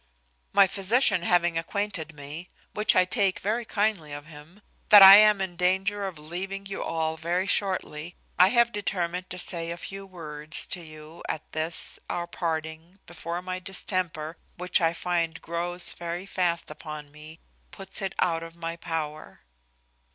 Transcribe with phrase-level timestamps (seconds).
[0.51, 5.39] "My physician having acquainted me (which I take very kindly of him) that I am
[5.39, 10.07] in danger of leaving you all very shortly, I have determined to say a few
[10.07, 16.25] words to you at this our parting, before my distemper, which I find grows very
[16.25, 17.39] fast upon me,
[17.69, 19.41] puts it out of my power.